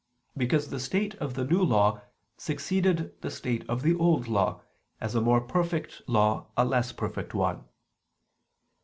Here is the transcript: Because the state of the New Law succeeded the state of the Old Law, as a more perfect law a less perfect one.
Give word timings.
Because 0.35 0.69
the 0.71 0.79
state 0.79 1.13
of 1.17 1.35
the 1.35 1.45
New 1.45 1.61
Law 1.61 2.01
succeeded 2.35 3.21
the 3.21 3.29
state 3.29 3.63
of 3.69 3.83
the 3.83 3.93
Old 3.93 4.27
Law, 4.27 4.63
as 4.99 5.13
a 5.13 5.21
more 5.21 5.41
perfect 5.41 6.01
law 6.07 6.47
a 6.57 6.65
less 6.65 6.91
perfect 6.91 7.35
one. 7.35 7.65